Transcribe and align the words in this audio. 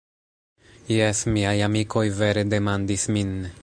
Jes, 0.95 1.21
miaj 1.37 1.53
amikoj 1.69 2.05
vere 2.23 2.49
demandis 2.57 3.11
min 3.19 3.37